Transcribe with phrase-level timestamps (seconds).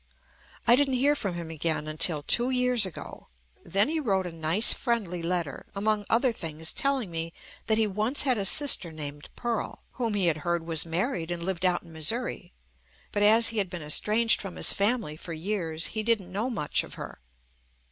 [0.65, 3.27] I didn't hear from him again until two years ago,
[3.63, 7.33] then he wrote a nice friendly letter, among other things telling me
[7.67, 11.43] that he once had a sister named Pearl, whom he had heard was married^ and
[11.43, 12.51] lived out in Missouri;
[13.11, 16.83] but as he had been estranged from his family for years he didn't know much
[16.83, 17.19] of her.